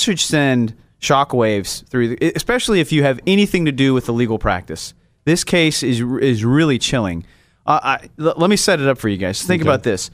[0.00, 4.38] should send shockwaves through, the, especially if you have anything to do with the legal
[4.38, 4.94] practice.
[5.24, 7.24] This case is is really chilling.
[7.66, 9.42] Uh, I, l- let me set it up for you guys.
[9.42, 9.68] Think Okay.
[9.68, 10.10] about this.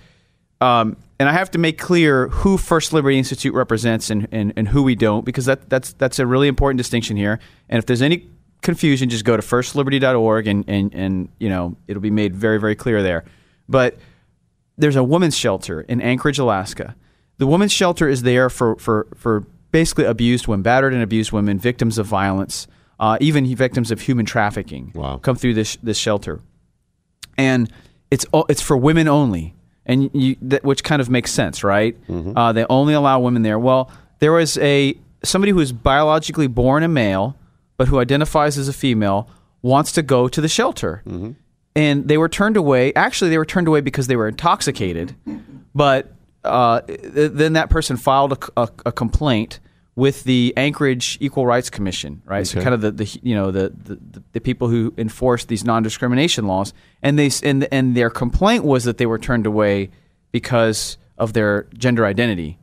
[0.60, 4.68] Um, and I have to make clear who First Liberty Institute represents and, and, and
[4.68, 7.38] who we don't, because that, that's that's a really important distinction here.
[7.68, 8.28] And if there's any
[8.62, 12.74] confusion, just go to firstliberty.org and, and, and you know it'll be made very very
[12.74, 13.24] clear there.
[13.68, 13.96] But
[14.76, 16.94] there's a women's shelter in Anchorage, Alaska.
[17.38, 19.44] The women's shelter is there for for for
[19.76, 22.66] basically abused women, battered and abused women, victims of violence,
[22.98, 24.90] uh, even victims of human trafficking.
[24.94, 25.18] Wow.
[25.18, 26.40] Come through this this shelter,
[27.36, 27.70] and
[28.10, 29.54] it's it's for women only,
[29.84, 31.94] and you that, which kind of makes sense, right?
[32.08, 33.58] Uh, they only allow women there.
[33.58, 37.36] Well, there was a somebody who is biologically born a male,
[37.76, 39.28] but who identifies as a female,
[39.60, 41.02] wants to go to the shelter,
[41.74, 42.94] and they were turned away.
[42.94, 45.14] Actually, they were turned away because they were intoxicated,
[45.74, 49.60] but uh, th- then that person filed a, a, a complaint
[49.96, 52.46] with the Anchorage Equal Rights Commission, right?
[52.46, 55.82] So kind of the, the you know the, the the people who enforce these non
[55.82, 56.72] discrimination laws,
[57.02, 59.90] and they and and their complaint was that they were turned away
[60.30, 62.58] because of their gender identity.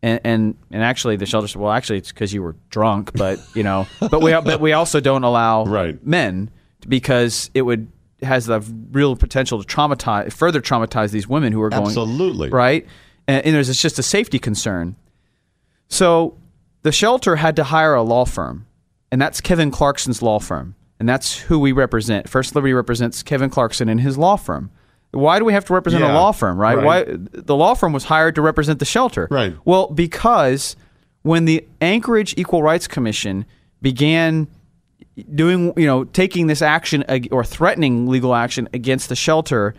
[0.00, 3.38] And, and and actually, the shelter said, "Well, actually, it's because you were drunk, but
[3.54, 6.04] you know, but we but we also don't allow Right.
[6.06, 6.50] men
[6.88, 7.88] because it would
[8.22, 8.60] has the
[8.92, 12.48] real potential to traumatize further traumatize these women who are going Absolutely.
[12.48, 12.84] right
[13.28, 14.96] and, and there's it's just a safety concern
[15.88, 16.36] so
[16.88, 18.64] the shelter had to hire a law firm
[19.12, 23.50] and that's kevin clarkson's law firm and that's who we represent first liberty represents kevin
[23.50, 24.70] clarkson and his law firm
[25.10, 26.12] why do we have to represent Yeah.
[26.12, 26.76] a law firm right?
[26.78, 26.84] Right.
[27.08, 27.16] why
[27.50, 29.54] the law firm was hired to represent the shelter Right.
[29.66, 30.76] well because
[31.22, 33.44] when the anchorage equal rights commission
[33.82, 34.48] began
[35.34, 39.74] doing you know taking this action or threatening legal action against the shelter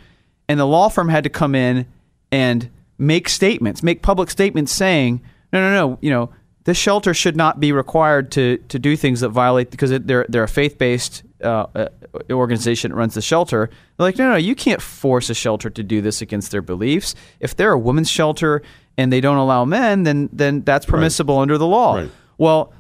[0.48, 1.88] and the law firm had to come in
[2.32, 5.22] and make statements make public statements saying
[5.54, 6.30] no no no you know
[6.70, 10.26] this shelter should not be required to to do things that violate because it, they're
[10.30, 11.88] they're a faith-based uh, uh,
[12.32, 15.84] organization that runs the shelter they're like no no you can't force a shelter to
[15.84, 18.62] do this against their beliefs if they're a women's shelter
[18.98, 22.12] and they don't allow men then then that's permissible under the law Right.
[22.38, 22.74] well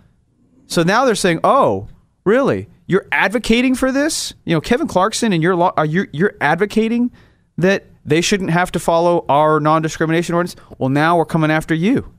[0.67, 1.87] so now they're saying, "Oh,
[2.25, 2.67] really?
[2.85, 4.35] You're advocating for this?
[4.45, 7.09] You know, Kevin Clarkson and your law are you you're advocating
[7.57, 10.55] that they shouldn't have to follow our non-discrimination ordinance?
[10.77, 12.13] Well, now we're coming after you."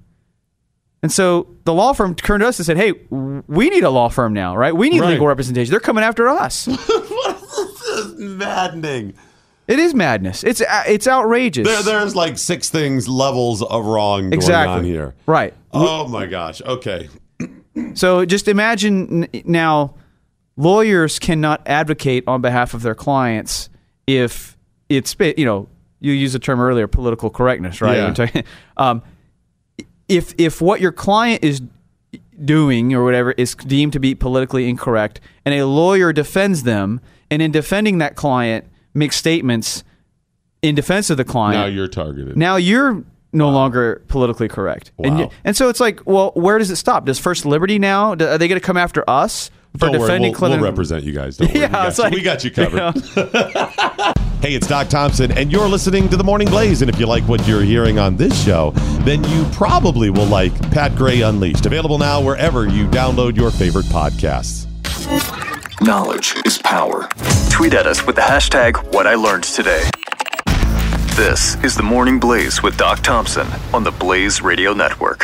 [1.02, 4.08] And so the law firm turned to us and said, "Hey, we need a law
[4.10, 4.74] firm now, right?
[4.76, 5.10] We need Right.
[5.12, 5.70] legal representation.
[5.70, 6.68] They're coming after us."
[8.18, 9.14] Maddening.
[9.66, 10.44] it is madness.
[10.44, 11.66] It's it's outrageous.
[11.66, 15.14] There, there's like six things, levels of wrong going exactly on here.
[15.26, 15.54] Right.
[15.72, 16.60] Oh my gosh.
[16.62, 17.08] Okay.
[17.94, 19.94] So just imagine now,
[20.56, 23.70] lawyers cannot advocate on behalf of their clients
[24.08, 24.56] if
[24.88, 25.68] it's you know
[26.00, 28.18] you used the term earlier political correctness, right?
[28.18, 28.42] Yeah.
[28.76, 29.02] Um,
[30.10, 31.62] if if what your client is
[32.44, 37.00] doing or whatever is deemed to be politically incorrect, and a lawyer defends them,
[37.30, 39.84] and in defending that client makes statements
[40.62, 42.36] in defense of the client, Now you're targeted.
[42.36, 44.90] now you're no longer politically correct.
[44.98, 45.20] And, Wow.
[45.22, 47.06] you- and so it's like, well, where does it stop?
[47.06, 50.18] Does First Liberty now, do- are they going to come after us for Don't worry,
[50.20, 50.60] we'll, Clinton?
[50.60, 51.36] we'll represent you guys.
[51.36, 51.60] Don't worry.
[51.60, 52.04] Yeah, we, got you.
[52.04, 52.94] like- we got you covered.
[53.16, 54.12] you know?
[54.40, 56.80] Hey, it's Doc Thompson, and you're listening to The Morning Blaze.
[56.80, 58.70] And if you like what you're hearing on this show,
[59.04, 61.66] then you probably will like Pat Gray Unleashed.
[61.66, 64.66] Available now wherever you download your favorite podcasts.
[65.82, 67.06] Knowledge is power.
[67.50, 69.82] Tweet at us with the hashtag What I Learned Today.
[71.16, 75.18] This is the Morning Blaze with Doc Thompson on the Blaze Radio Network.